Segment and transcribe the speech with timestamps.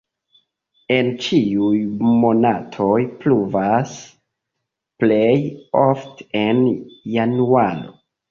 [0.93, 1.81] En ĉiuj
[2.21, 3.93] monatoj pluvas,
[5.03, 5.37] plej
[5.85, 6.65] ofte en
[7.19, 7.95] januaro.